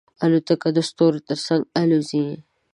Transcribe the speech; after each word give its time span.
الوتکه 0.23 0.69
د 0.75 0.79
ستورو 0.89 1.19
تر 1.27 1.37
څنګ 1.45 1.61
الوزي. 1.81 2.27